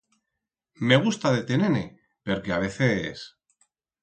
[0.87, 1.83] Me gusta de tener-ne
[2.29, 3.23] perque a veces...